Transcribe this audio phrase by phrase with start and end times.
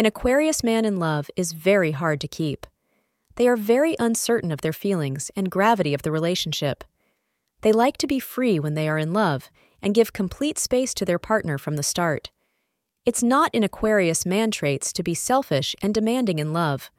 [0.00, 2.66] An Aquarius man in love is very hard to keep.
[3.36, 6.84] They are very uncertain of their feelings and gravity of the relationship.
[7.60, 9.50] They like to be free when they are in love
[9.82, 12.30] and give complete space to their partner from the start.
[13.04, 16.90] It's not in Aquarius man traits to be selfish and demanding in love.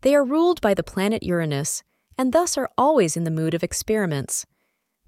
[0.00, 1.82] They are ruled by the planet Uranus
[2.16, 4.46] and thus are always in the mood of experiments.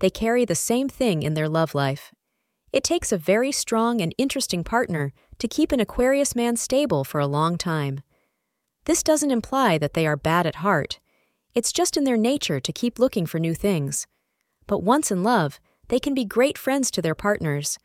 [0.00, 2.12] They carry the same thing in their love life.
[2.72, 7.18] It takes a very strong and interesting partner to keep an Aquarius man stable for
[7.18, 8.02] a long time.
[8.84, 11.00] This doesn't imply that they are bad at heart.
[11.54, 14.06] It's just in their nature to keep looking for new things.
[14.66, 17.78] But once in love, they can be great friends to their partners.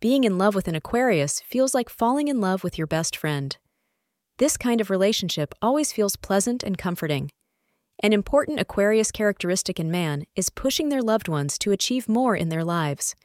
[0.00, 3.56] Being in love with an Aquarius feels like falling in love with your best friend.
[4.36, 7.30] This kind of relationship always feels pleasant and comforting.
[8.00, 12.48] An important Aquarius characteristic in man is pushing their loved ones to achieve more in
[12.48, 13.16] their lives.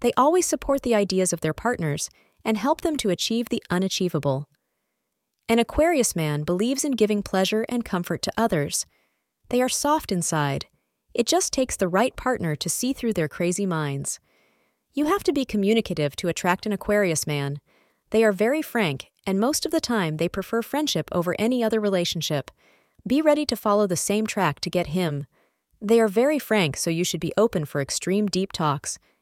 [0.00, 2.10] They always support the ideas of their partners
[2.44, 4.48] and help them to achieve the unachievable.
[5.48, 8.86] An Aquarius man believes in giving pleasure and comfort to others.
[9.48, 10.66] They are soft inside.
[11.14, 14.20] It just takes the right partner to see through their crazy minds.
[14.92, 17.60] You have to be communicative to attract an Aquarius man.
[18.10, 21.80] They are very frank, and most of the time they prefer friendship over any other
[21.80, 22.50] relationship.
[23.06, 25.26] Be ready to follow the same track to get him.
[25.80, 28.98] They are very frank, so you should be open for extreme deep talks